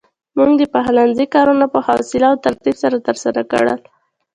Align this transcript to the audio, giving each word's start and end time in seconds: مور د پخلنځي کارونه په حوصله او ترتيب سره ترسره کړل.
مور 0.35 0.49
د 0.61 0.63
پخلنځي 0.73 1.25
کارونه 1.35 1.65
په 1.73 1.79
حوصله 1.87 2.27
او 2.31 2.41
ترتيب 2.45 2.75
سره 2.83 3.03
ترسره 3.07 3.41
کړل. 3.51 3.79